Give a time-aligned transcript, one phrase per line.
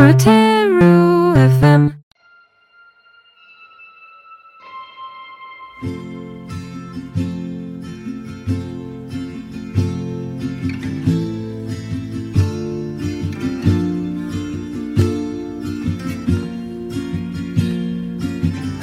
[0.00, 1.92] Roteiro FM.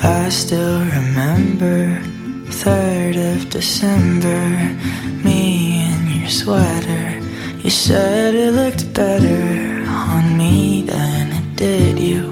[0.04, 2.00] I still remember
[2.62, 4.40] 3rd of December,
[5.24, 7.20] me in your sweater.
[7.64, 9.77] You said it looked better
[10.08, 12.24] on me than it did you.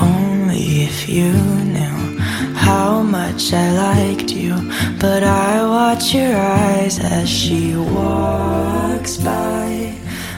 [0.00, 2.18] Only if you knew
[2.54, 4.54] how much I liked you.
[4.98, 9.94] But I watch your eyes as she walks by.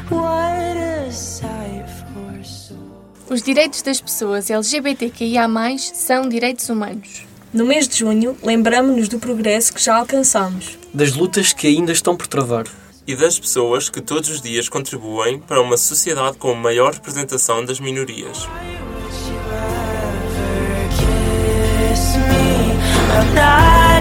[0.09, 3.31] What a sight for souls.
[3.31, 5.49] Os direitos das pessoas LGBTQIA+,
[5.95, 7.27] são direitos humanos.
[7.53, 10.79] No mês de junho, lembramos-nos do progresso que já alcançamos.
[10.95, 12.65] das lutas que ainda estão por travar.
[13.07, 17.81] E das pessoas que todos os dias contribuem para uma sociedade com maior representação das
[17.81, 18.49] minorias.
[21.93, 22.73] kiss me.
[23.15, 23.93] I'm not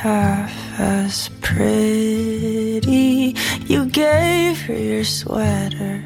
[0.00, 3.36] half as pretty.
[3.66, 6.02] You gave her your sweater.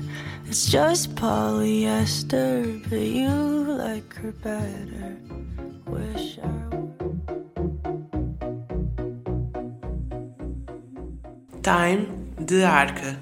[0.47, 5.17] It's just polyester, but you like her better.
[5.87, 6.65] Wish I
[11.63, 13.17] Time de Arca.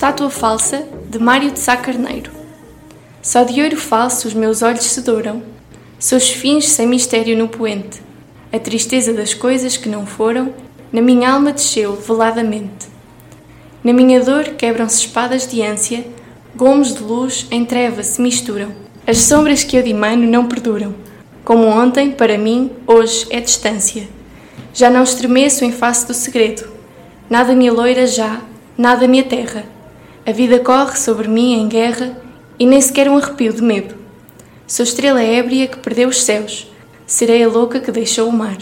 [0.00, 2.30] Estátua falsa de Mário de Sá Carneiro.
[3.20, 5.42] Só de ouro falso os meus olhos se douram.
[5.98, 8.00] Seus fins sem mistério no poente.
[8.50, 10.54] A tristeza das coisas que não foram,
[10.90, 12.88] na minha alma desceu veladamente.
[13.84, 16.06] Na minha dor quebram-se espadas de ânsia,
[16.56, 18.72] gomos de luz em treva se misturam.
[19.06, 20.94] As sombras que eu dimano não perduram.
[21.44, 24.08] Como ontem, para mim, hoje é distância.
[24.72, 26.66] Já não estremeço em face do segredo.
[27.28, 28.40] Nada me loira já,
[28.78, 29.78] nada me aterra.
[30.26, 32.16] A vida corre sobre mim em guerra
[32.58, 33.94] e nem sequer um arrepio de medo.
[34.66, 36.70] Sou estrela ébria que perdeu os céus,
[37.06, 38.58] sereia louca que deixou o mar.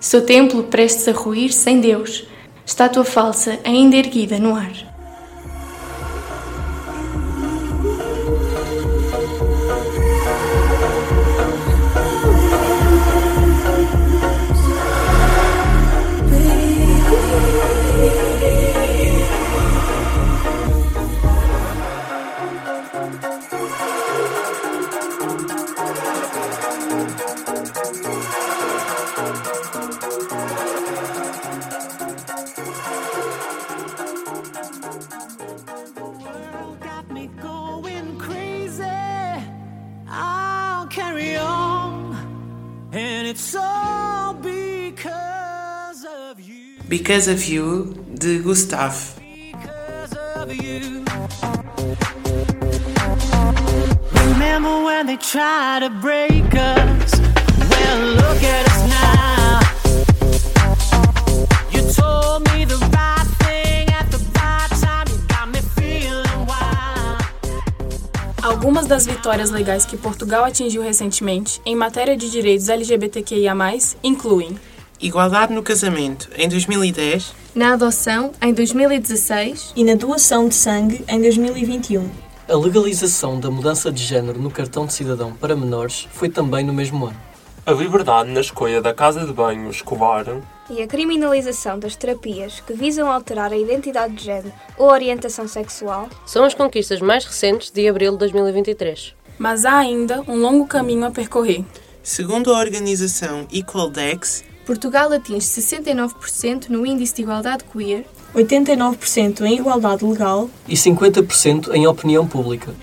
[0.00, 2.26] Sou templo prestes a ruir sem Deus,
[2.64, 4.91] estátua falsa ainda erguida no ar.
[43.32, 46.76] It's all because of you.
[46.86, 48.94] Because of You, de Gustav.
[49.16, 51.02] Because of you.
[54.12, 57.10] Remember when they tried to break us?
[57.70, 59.31] Well, look at us now.
[68.52, 73.54] Algumas das vitórias legais que Portugal atingiu recentemente em matéria de direitos LGBTQIA+,
[74.04, 74.54] incluem
[75.00, 77.34] Igualdade no casamento, em 2010.
[77.54, 82.06] Na adoção, em 2016, e na doação de sangue em 2021.
[82.46, 86.74] A legalização da mudança de género no cartão de cidadão para menores foi também no
[86.74, 87.16] mesmo ano.
[87.64, 90.26] A liberdade na escolha da casa de banho escolar,
[90.72, 96.08] e a criminalização das terapias que visam alterar a identidade de género ou orientação sexual
[96.26, 99.14] São as conquistas mais recentes de abril de 2023.
[99.38, 101.64] Mas há ainda um longo caminho a percorrer.
[102.02, 110.04] Segundo a organização Equaldex, Portugal atinge 69% no índice de igualdade queer 89% em igualdade
[110.04, 112.74] legal e 50% em opinião pública.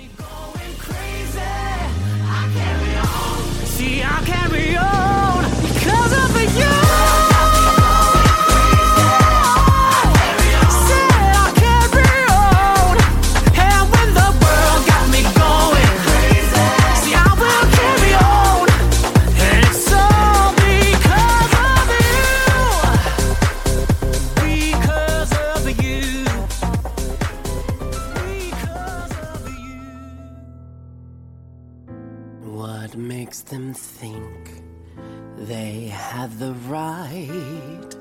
[33.80, 34.62] Think
[35.38, 37.92] they have the right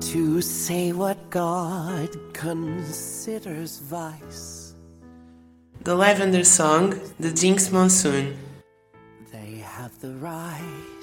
[0.00, 4.74] to say what God considers vice?
[5.82, 8.36] The Lavender Song, The Jinx Monsoon.
[9.32, 10.94] They have the right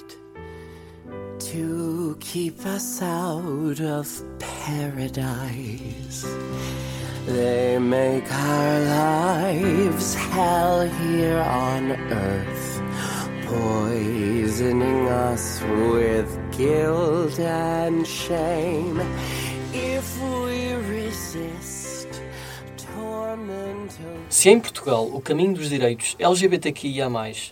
[1.38, 4.06] to keep us out of
[4.38, 6.26] paradise.
[7.26, 12.71] They make our lives hell here on earth,
[13.52, 15.60] poisoning us
[15.92, 19.00] with guilt and shame.
[19.74, 22.08] If we resist,
[22.76, 23.92] torment
[24.28, 27.08] Se em Portugal o caminho dos direitos LGBTQIA+,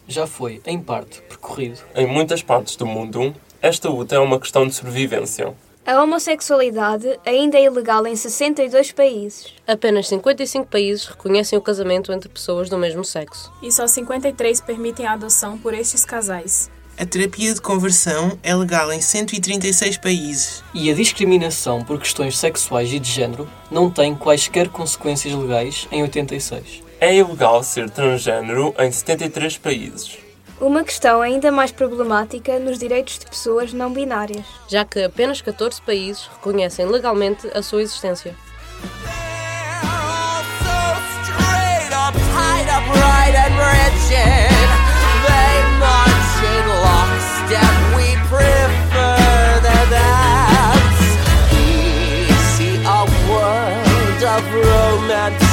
[0.09, 4.67] já foi, em parte, percorrido, Em muitas partes do mundo, esta luta é uma questão
[4.67, 5.55] de sobrevivência.
[5.91, 9.53] A homossexualidade ainda é ilegal em 62 países.
[9.67, 13.53] Apenas 55 países reconhecem o casamento entre pessoas do mesmo sexo.
[13.61, 16.71] e só 53 permitem a adoção por estes casais.
[16.97, 20.63] A terapia de conversão é legal em 136 países.
[20.73, 26.03] e a discriminação por questões sexuais e de género não tem quaisquer consequências legais em
[26.03, 26.85] 86.
[27.01, 30.30] É ilegal ser transgênero em 73 países.
[30.61, 34.45] Uma questão ainda mais problemática nos direitos de pessoas não binárias.
[34.69, 38.37] já que apenas 14 países reconhecem legalmente a sua existência.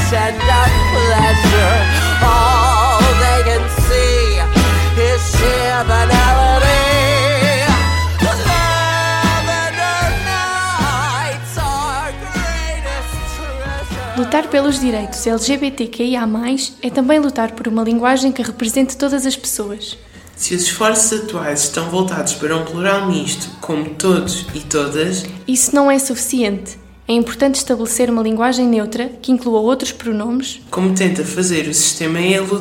[0.10, 0.70] tied up,
[1.12, 2.67] right
[14.38, 16.30] Lutar pelos direitos LGBTQIA+,
[16.84, 19.98] é também lutar por uma linguagem que represente todas as pessoas.
[20.36, 25.74] Se os esforços atuais estão voltados para um plural misto, como todos e todas, Isso
[25.74, 26.78] não é suficiente.
[27.08, 32.20] É importante estabelecer uma linguagem neutra que inclua outros pronomes, como tenta fazer o sistema
[32.20, 32.60] Elo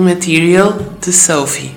[0.00, 1.74] Immaterial de Sophie.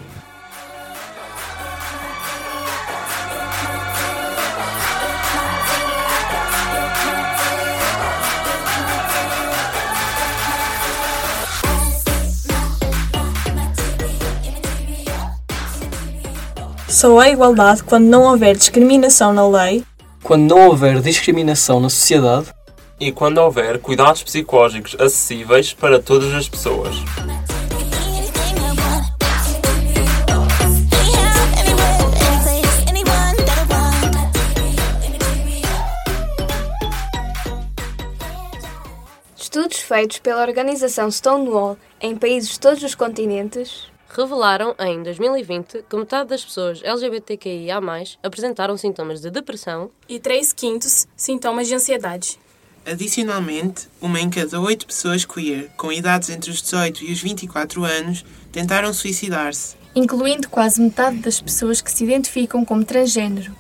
[16.87, 19.83] Só há igualdade quando não houver discriminação na lei
[20.23, 22.47] Quando não houver discriminação na sociedade,
[22.97, 26.95] E quando houver cuidados psicológicos acessíveis para todas as pessoas.
[39.93, 46.29] Feitos pela organização Stonewall em países de todos os continentes Revelaram em 2020 que metade
[46.29, 47.79] das pessoas LGBTQIA+,
[48.23, 52.39] apresentaram sintomas de depressão e 3 quintos sintomas de ansiedade.
[52.83, 57.83] Adicionalmente, uma em cada oito pessoas queer, com idades entre os 18 e os 24
[57.83, 59.75] anos, tentaram suicidar-se.
[59.95, 63.55] incluindo quase metade das pessoas que se identificam como transgênero.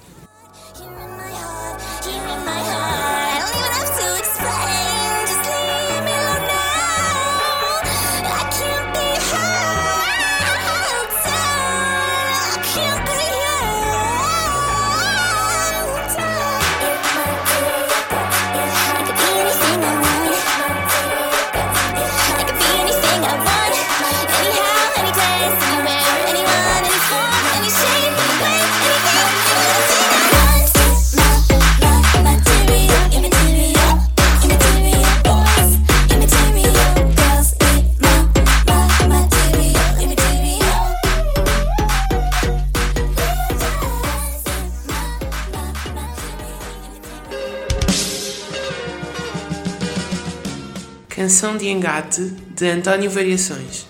[51.15, 52.21] Canção de Engate
[52.55, 53.85] de António Variações.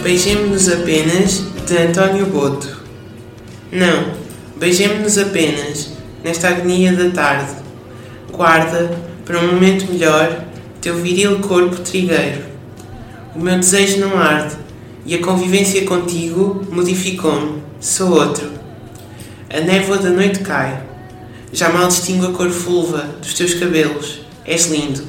[0.00, 2.84] Beijemo-nos apenas de António Boto.
[3.72, 4.14] Não,
[4.56, 5.90] beijemo-nos apenas
[6.22, 7.56] nesta agonia da tarde.
[8.30, 10.44] Guarda, para um momento melhor,
[10.80, 12.55] teu viril corpo trigueiro.
[13.36, 14.56] O meu desejo não arde
[15.04, 17.62] e a convivência contigo modificou-me.
[17.78, 18.50] Sou outro.
[19.50, 20.82] A névoa da noite cai.
[21.52, 24.20] Já mal distingo a cor fulva dos teus cabelos.
[24.46, 25.02] És lindo.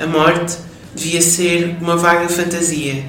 [0.00, 0.56] A morte
[0.92, 3.04] devia ser uma vaga fantasia.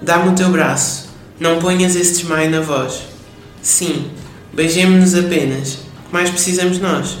[0.00, 1.08] Dá-me o teu braço.
[1.40, 3.02] Não ponhas esse desmaio na voz.
[3.60, 4.12] Sim,
[4.52, 5.78] beijemo-nos apenas.
[6.06, 7.18] Que mais precisamos nós?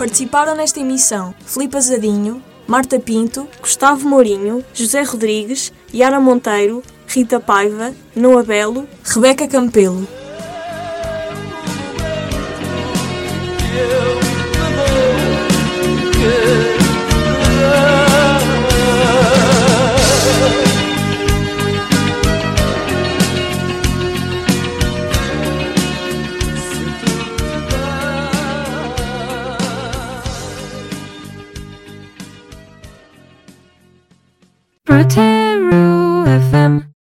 [0.00, 7.92] Participaram nesta emissão Filipe Azadinho, Marta Pinto, Gustavo Mourinho, José Rodrigues, Yara Monteiro, Rita Paiva,
[8.16, 10.08] Noa Belo, Rebeca Campelo.